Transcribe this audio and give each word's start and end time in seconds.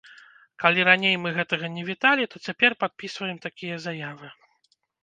Калі 0.63 0.85
раней 0.89 1.15
мы 1.25 1.33
гэтага 1.35 1.65
не 1.75 1.83
віталі, 1.91 2.23
то 2.33 2.45
цяпер 2.49 2.71
падпісваем 2.83 3.37
такія 3.49 3.75
заявы. 3.89 4.27